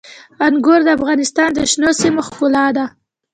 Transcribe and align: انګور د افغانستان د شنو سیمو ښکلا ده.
انګور 0.45 0.79
د 0.85 0.89
افغانستان 0.97 1.49
د 1.53 1.59
شنو 1.71 1.91
سیمو 2.01 2.21
ښکلا 2.27 2.65
ده. 2.77 2.85